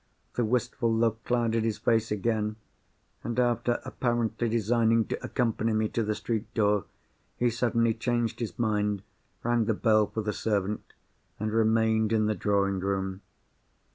[0.33, 2.55] The wistful look clouded his face again:
[3.23, 6.85] and, after apparently designing to accompany me to the street door,
[7.37, 9.03] he suddenly changed his mind,
[9.43, 10.93] rang the bell for the servant,
[11.39, 13.21] and remained in the drawing room.